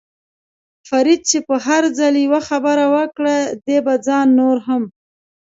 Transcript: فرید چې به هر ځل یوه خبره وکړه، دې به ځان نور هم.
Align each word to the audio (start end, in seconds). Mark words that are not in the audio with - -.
فرید 0.87 1.21
چې 1.29 1.37
به 1.47 1.55
هر 1.67 1.83
ځل 1.97 2.13
یوه 2.25 2.41
خبره 2.49 2.85
وکړه، 2.95 3.35
دې 3.65 3.77
به 3.85 3.93
ځان 4.05 4.27
نور 4.39 4.57
هم. 4.67 4.83